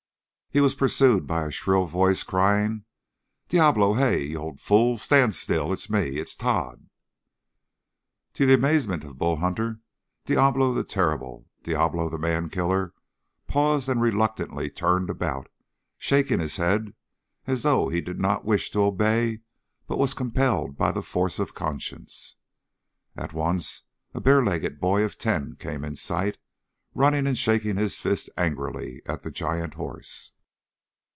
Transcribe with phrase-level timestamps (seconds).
[0.53, 2.83] He was pursued by a shrill voice crying,
[3.47, 3.93] "Diablo!
[3.93, 4.25] Hey!
[4.25, 4.97] You old fool!
[4.97, 5.71] Stand still...
[5.71, 6.19] it's me...
[6.19, 6.89] it's Tod!"
[8.33, 9.79] To the amazement of Bull Hunter,
[10.25, 12.93] Diablo the Terrible, Diablo the man killer,
[13.47, 15.47] paused and reluctantly turned about,
[15.97, 16.93] shaking his head
[17.47, 19.39] as though he did not wish to obey
[19.87, 22.35] but was compelled by the force of conscience.
[23.15, 23.83] At once
[24.13, 26.37] a bare legged boy of ten came in sight,
[26.93, 30.33] running and shaking his fist angrily at the giant horse.